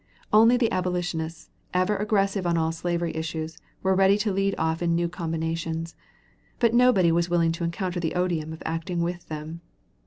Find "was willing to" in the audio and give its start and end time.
7.11-7.63